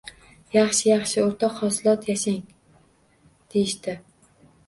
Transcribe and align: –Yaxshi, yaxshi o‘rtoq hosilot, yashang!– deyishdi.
–Yaxshi, 0.53 0.85
yaxshi 0.91 1.19
o‘rtoq 1.23 1.59
hosilot, 1.59 2.09
yashang!– 2.11 2.39
deyishdi. 3.57 3.97